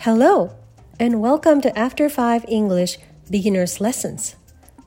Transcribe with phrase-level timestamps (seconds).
[0.00, 0.50] Hello,
[1.00, 4.36] and welcome to After 5 English Beginner's Lessons.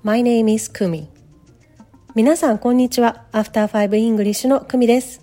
[0.04, 1.08] My name is Kumi.
[2.16, 3.26] 皆さん、こんにちは。
[3.34, 5.20] After 5 English のクミです。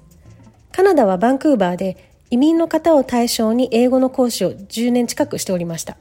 [0.72, 5.96] カナダはバンクーバーで移民の方を対象に英語の講師を10年近くしておりました。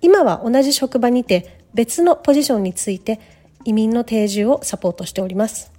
[0.00, 3.20] 今は同じ職場にて別のポジションについて
[3.64, 5.70] 移民の定住をサポートしております。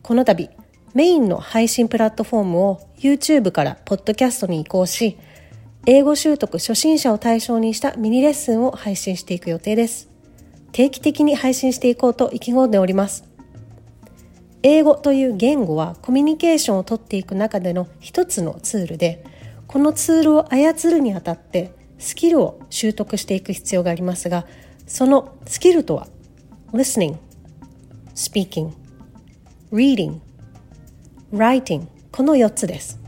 [0.00, 0.48] この度、
[0.94, 5.18] メインの配信プラットフォームを YouTube からポッドキャストに移行し、
[5.84, 10.08] 英語習得初心者を対象にしたミニレッスンを配信していく予定です。
[10.70, 13.24] 定期的に配信していこうと意気込んでおります。
[14.62, 19.24] 英語という言語はコミュニケーションをとっていく中での一つのツールで、
[19.66, 24.46] このツールを操るにあたってスキルを習得していく必要がありますが、
[24.86, 26.06] そのスキルとは
[26.72, 27.16] listening,
[28.14, 28.70] speaking,
[29.72, 30.20] reading,
[31.32, 33.00] writing この4つです。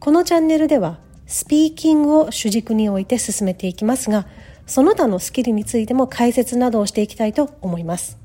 [0.00, 0.98] このチャンネルでは
[1.32, 4.26] スピーキングを主軸に置いて進めていきますが、
[4.66, 8.18] その他のスキルについても解説などをしていきたいと思います。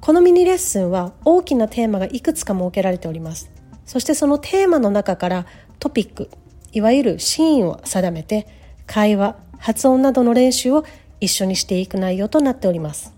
[0.00, 3.50] このミニレッスンは大きなテーマがいくつか設けられております。
[3.84, 5.46] そしてそのテーマの中から
[5.80, 6.30] トピック、
[6.72, 8.46] いわゆるシーンを定めて
[8.86, 10.84] 会話、発音などの練習を
[11.20, 13.12] 一緒にしていく内容となっております。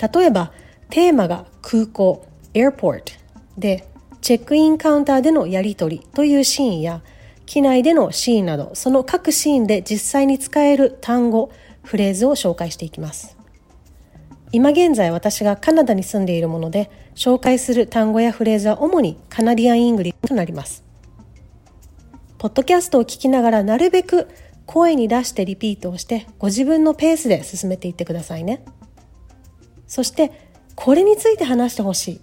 [0.00, 0.52] 例えば、
[0.88, 3.12] テーマが空港、airport
[3.58, 3.86] で
[4.24, 7.02] チェックインカウンターでのやり取りというシーンや、
[7.44, 11.50] 機内でのシーンなど、その各シーンで実際に使える単語、
[11.82, 13.36] フレーズを紹介していきます。
[14.50, 20.84] 今現在私がカナダに住んでいるもので、紹介する単語やフレーズは主にカナディアン・イングリッシとなります。
[22.38, 24.28] ポッドキャストを聞きながらなるべく
[24.64, 28.64] 声に出してリピートをしてご自分のペースで進めていってくださいね。
[29.86, 30.32] そして
[30.74, 32.20] これについて話してほしい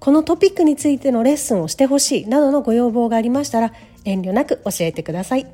[0.00, 3.72] このトピックについてのレッスンをしてほしいなどのご要望がありましたら
[4.04, 5.46] 遠慮なく教えてください。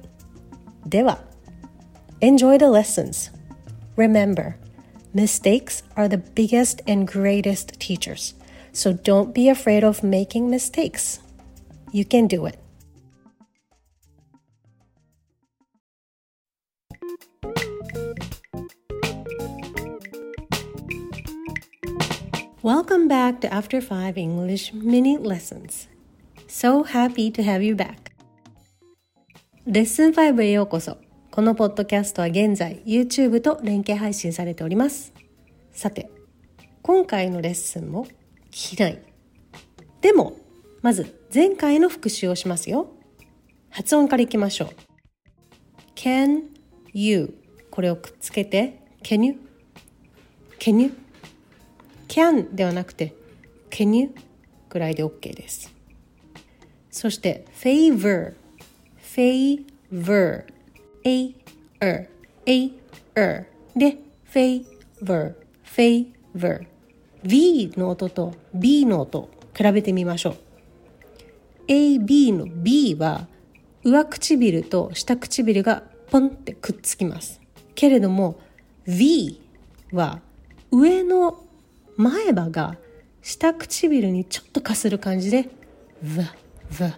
[0.86, 1.18] では、
[2.20, 3.32] Enjoy the lessons.
[3.96, 4.54] Remember,
[5.12, 8.36] mistakes are the biggest and greatest teachers.
[8.72, 11.20] So don't be afraid of making mistakes.
[11.92, 12.58] You can do it.
[22.66, 25.86] Welcome back to After 5 English Mini Lessons.
[26.48, 28.10] So happy to have you back.
[29.68, 30.98] レッスン5へようこそ。
[31.30, 35.12] このポッドキャストは現在 YouTube と連携配信されております。
[35.70, 36.10] さて、
[36.82, 38.06] 今回のレッスンも
[38.50, 39.00] 聞きない。
[40.00, 40.36] でも、
[40.82, 42.90] まず前回の復習をしますよ。
[43.70, 44.68] 発音からいきましょう。
[45.94, 46.42] can
[46.92, 47.32] you
[47.70, 49.36] これをくっつけて can you
[50.58, 51.05] can you
[52.16, 53.14] can ではなくて
[53.68, 54.14] can you?
[54.70, 55.70] ぐらいで OK です。
[56.90, 58.32] そして favor
[59.02, 60.44] favor
[61.04, 61.34] a
[61.80, 62.08] er
[62.46, 62.72] a
[63.14, 63.44] er
[63.76, 63.98] で
[64.32, 66.66] favor favor
[67.22, 70.36] V の音と B の音比べてみましょう。
[71.68, 73.26] AB の B は
[73.84, 77.42] 上唇と下唇がポンってくっつきます。
[77.74, 78.40] けれども
[78.86, 79.38] V
[79.92, 80.22] は
[80.70, 81.45] 上の
[81.96, 82.76] 前歯が
[83.22, 85.48] 下唇にちょっとかする感じで、
[86.02, 86.22] v、
[86.70, 86.94] v。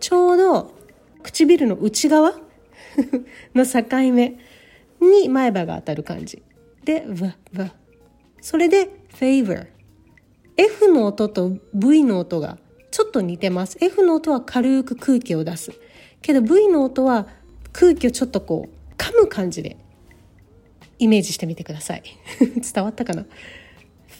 [0.00, 0.74] ちょうど
[1.22, 2.34] 唇の内側？
[3.54, 4.38] の境目
[5.00, 6.42] に前歯が当たる感じ。
[6.84, 7.70] で、v、v。
[8.40, 9.66] それで favor。
[10.56, 12.58] F の音と V の音が
[12.90, 13.78] ちょっと似てます。
[13.80, 15.72] F の音は軽く空気を出す。
[16.20, 17.26] けど V の音は
[17.72, 19.76] 空気をちょっとこう噛む感じで
[20.98, 22.02] イメージしてみてください。
[22.74, 23.24] 伝わったかな？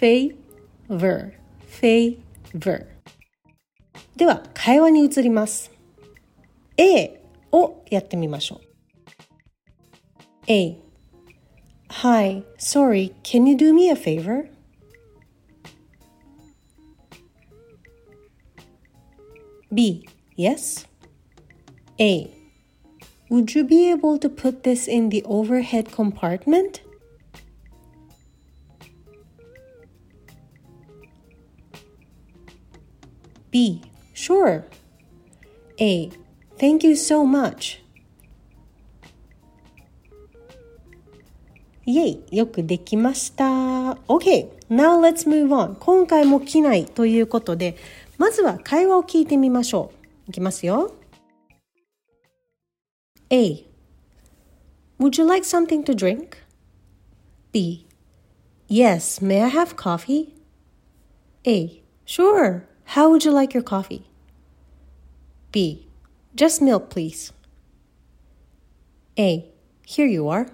[0.01, 1.33] Favor
[1.81, 2.87] favor
[4.17, 5.71] では会話に移ります
[6.77, 7.23] A
[7.53, 8.61] をやってみましょう
[10.47, 10.89] A
[11.91, 14.51] Hi, sorry, can you do me a favor?
[19.73, 20.07] B.
[20.37, 20.87] Yes.
[21.99, 22.31] A.
[23.31, 26.83] Would you be able to put this in the overhead compartment?
[33.59, 33.83] B.
[34.15, 34.63] Sure.
[35.81, 36.11] A.
[36.59, 37.81] Thank you so much.
[41.85, 43.45] イェイよくできました。
[44.07, 44.49] OK!
[44.71, 45.75] Now let's move on.
[45.81, 47.77] 今回も機内ということで、
[48.17, 49.91] まずは会話を聞いてみましょ
[50.27, 50.31] う。
[50.31, 50.95] いきますよ。
[53.31, 53.67] A.
[55.01, 56.37] Would you like something to drink?
[57.51, 57.89] B.
[58.69, 60.37] Yes, may I have coffee?
[61.43, 61.83] A.
[62.07, 62.69] Sure.
[62.95, 64.03] How would you like your coffee?
[65.53, 65.87] B.
[66.35, 67.33] Just milk, please.
[69.19, 69.45] A.
[69.87, 70.47] Here you are.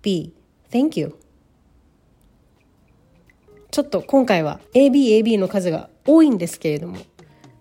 [0.00, 0.32] B.
[0.70, 1.18] Thank you.
[3.70, 6.96] ちょっと今回は ABAB の数が多いんですけれども、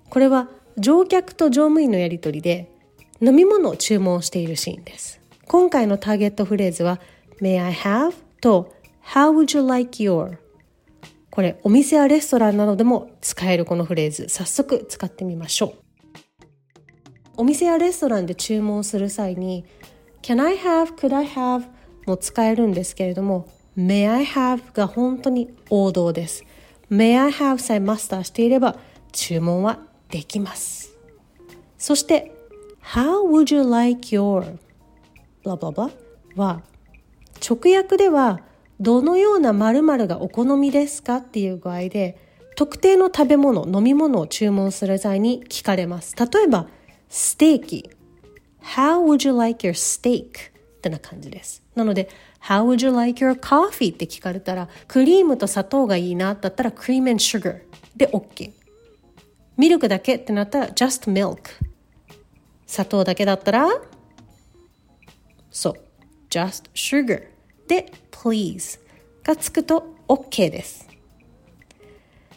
[0.10, 2.70] これは乗客と乗務員のやりとりで
[3.22, 5.20] 飲み物を注文しているシーンです。
[5.48, 7.02] 今回のターゲットフレーズは
[7.42, 8.14] May I have?
[8.40, 8.74] と
[9.14, 10.38] How would you like your?
[11.32, 15.74] これお店やレストランなどでも使えるこのフレーズ早速使ってみましょう。
[17.38, 19.66] お店やレストランで注文する際に
[20.22, 20.94] Can I have?
[20.94, 21.66] Could I have?
[22.06, 23.48] も使えるんですけれども
[23.78, 26.44] May I have が本当に王道です。
[26.92, 28.76] May I have さえマスターしていれば
[29.14, 29.80] 注文は
[30.10, 30.98] できます。
[31.78, 32.34] そして
[32.84, 34.58] How would you like your?
[35.44, 35.90] ブラブラブラ
[36.36, 36.62] は
[37.40, 38.42] 直訳では
[38.82, 42.18] どのような〇〇がお好みですかっていう具合で
[42.56, 46.16] 特定の食べ物、飲み物を注文する際に聞かれます。
[46.18, 46.68] 例えば、
[47.08, 47.90] ステーキ。
[48.64, 50.50] How would you like your steak?
[50.50, 51.64] ってな感じです。
[51.76, 52.10] なので、
[52.44, 53.94] How would you like your coffee?
[53.94, 57.62] って聞かれたら、クリームと砂糖がいいなだったら cream and sugar
[57.96, 58.52] で OK。
[59.58, 60.16] ミルクだけ？
[60.16, 61.38] ってなったら just milk。
[62.66, 63.68] 砂糖だけだったら
[65.52, 65.76] そう。
[66.30, 67.28] just sugar
[67.72, 68.82] で please
[69.24, 70.90] がつくと OK です。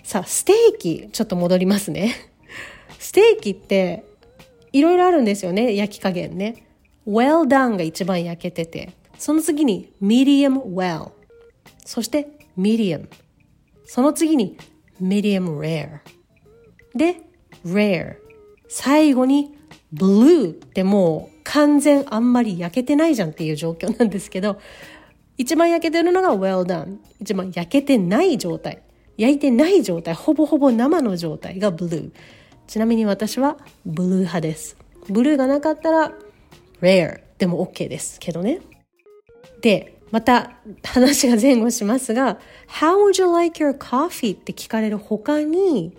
[0.05, 2.15] さあ、ステーキ、ちょっと戻りますね。
[3.01, 4.05] ステーキって
[4.71, 6.69] いろいろあるんですよね、焼き加減ね。
[7.05, 11.11] well done が一番焼けてて、その次に medium well、
[11.85, 13.09] そして medium、
[13.87, 14.57] その次に
[15.03, 15.99] medium rare、
[16.95, 17.17] で
[17.67, 18.19] rare、
[18.69, 19.53] 最後に
[19.93, 24.59] blue ってもう完全あんまり焼けてないじゃんっていう状況なんですけど、
[25.37, 26.99] 一番焼けてるのが well done。
[27.21, 28.83] 一番焼けてない状態。
[29.17, 30.15] 焼いてない状態。
[30.15, 32.11] ほぼほぼ生の状態が blue。
[32.67, 34.77] ちなみに私はブルー派です。
[35.09, 36.13] ブルーがなかったら
[36.81, 38.61] rare でも OK ですけどね。
[39.61, 40.53] で、また
[40.85, 42.39] 話が前後しますが、
[42.69, 44.37] How would you like your coffee?
[44.37, 45.97] って聞かれる他に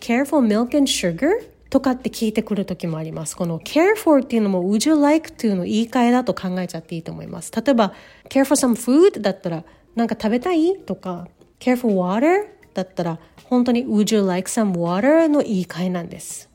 [0.00, 1.30] Careful milk and sugar?
[1.70, 3.36] とかって聞いてくる時もあります。
[3.36, 7.52] この care for っていうのも would you like to の言い換えだと考えちゃっていいと思います。
[7.52, 7.94] 例えば
[8.28, 9.64] care for some food だったら
[9.94, 11.28] なんか食べたいとか
[11.60, 12.44] care for water
[12.74, 16.50] だったら本当に would you like some water の言い換えなんです。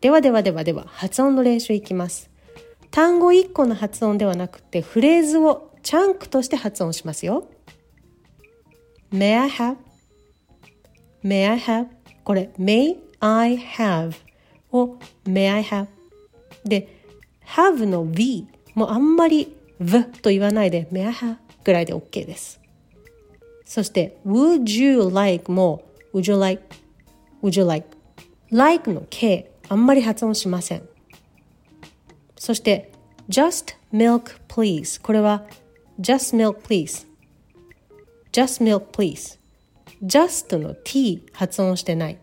[0.00, 2.30] ではではではでは発音の練習いきます。
[2.90, 7.48] 単語1個の発音ではなくてフレーズをチャンクとして発音しますよ。
[9.12, 9.76] May I have?
[11.22, 11.88] May I have?
[12.24, 14.14] これ May I have
[14.72, 15.86] を May I have
[16.64, 16.88] で
[17.46, 22.60] have の V もあんまり V と言わないで May I have ぐらいで OK です
[23.64, 26.62] そして Would you like も Would you like
[27.42, 27.86] Would you like
[28.50, 30.88] like の K あんまり発音しません
[32.36, 32.90] そして
[33.28, 35.44] Just milk please これは
[36.00, 37.06] Just milk please
[38.32, 39.38] Just milk please
[40.04, 42.18] just の t 発音してない。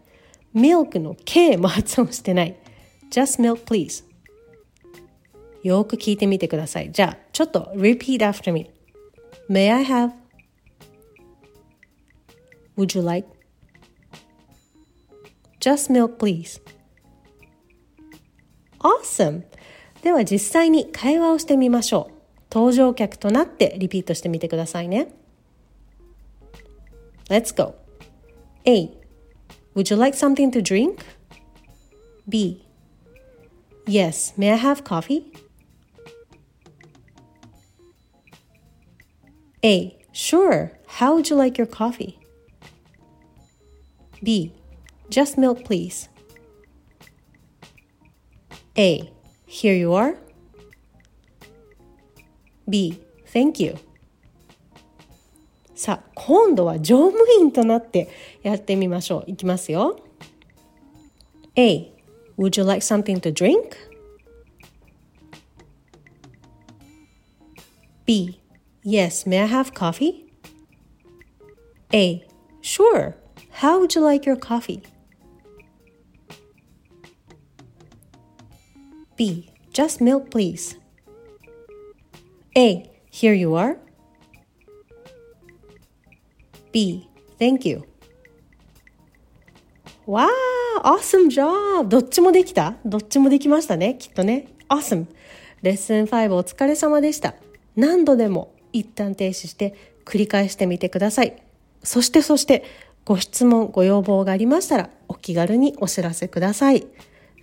[0.53, 2.55] Milk の k も発音してない。
[3.11, 4.03] just milk please.
[5.63, 6.91] よく聞いてみてください。
[6.91, 8.71] じゃあ、ちょっと repeat after me.
[9.49, 10.11] May I have?
[12.77, 13.27] Would you like?
[15.59, 16.61] Just milk please.
[18.79, 19.43] Awesome!
[20.01, 22.13] では実際に会話をしてみましょう。
[22.51, 25.13] 登場客となってリピートしてみてくださいね。
[27.27, 27.75] Let's go.
[28.65, 28.98] A.
[29.73, 31.05] Would you like something to drink?
[32.27, 32.65] B.
[33.85, 35.33] Yes, may I have coffee?
[39.63, 39.97] A.
[40.11, 42.19] Sure, how would you like your coffee?
[44.21, 44.53] B.
[45.09, 46.09] Just milk, please.
[48.77, 49.11] A.
[49.45, 50.17] Here you are.
[52.69, 52.99] B.
[53.27, 53.77] Thank you.
[55.78, 58.08] さあ、今度は乗務員となって
[58.42, 59.30] やってみましょう。
[59.30, 59.98] いきますよ。
[61.56, 61.92] A.
[62.38, 63.76] Would you like something to drink?
[68.06, 68.40] B.
[68.84, 70.26] Yes, may I have coffee?
[71.92, 72.26] A.
[72.60, 73.14] Sure.
[73.60, 74.82] How would you like your coffee?
[79.16, 79.50] B.
[79.72, 80.76] Just milk, please.
[82.56, 82.90] A.
[83.10, 83.78] Here you are.
[86.71, 87.07] B.
[87.39, 87.83] Thank you.
[90.05, 91.87] わー !Awesome job!
[91.87, 93.95] どっちもできたどっちもできましたね。
[93.99, 94.47] きっとね。
[94.69, 95.05] Awesome!
[95.61, 97.35] レッスン5お疲れ様でした。
[97.75, 101.41] 何度でも一旦停止して繰り返してみてください。
[101.83, 102.63] そしてそして
[103.05, 106.85] ご質問、ご要望がありましたらお気軽にお知らせください。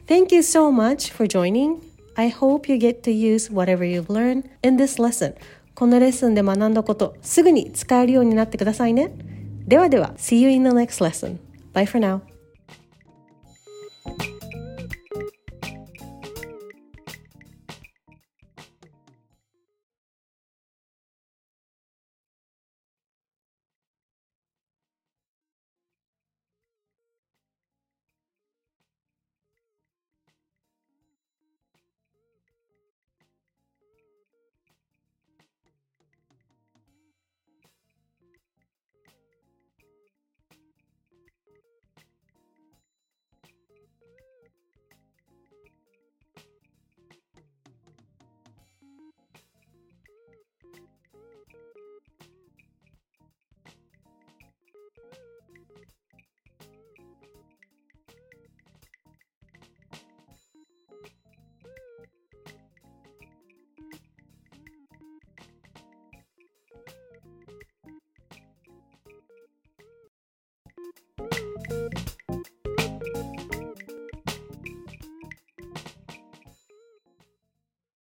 [0.06, 1.78] Thank you so much for joining.
[2.14, 5.34] I hope you get to use whatever you've learned in this lesson.
[5.76, 9.12] このレッスンで学んだこと、すぐに使えるようになってくださいね。
[9.68, 11.36] ではでは、See you in the next lesson.
[11.74, 12.35] Bye for now.